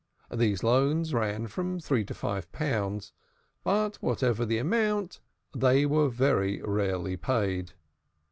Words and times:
These 0.33 0.63
loans 0.63 1.13
ran 1.13 1.45
from 1.45 1.79
three 1.79 2.03
to 2.05 2.15
five 2.15 2.51
pounds, 2.51 3.13
but 3.63 3.97
whatever 3.97 4.45
the 4.47 4.57
amount, 4.57 5.19
they 5.55 5.85
were 5.85 6.09
very 6.09 6.59
rarely 6.63 7.15
paid. 7.17 7.73